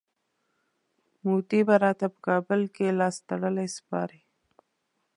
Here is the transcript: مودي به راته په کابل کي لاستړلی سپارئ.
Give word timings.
مودي 1.25 1.61
به 1.67 1.75
راته 1.83 2.05
په 2.13 2.19
کابل 2.27 2.61
کي 2.75 2.87
لاستړلی 2.99 3.67
سپارئ. 3.77 4.21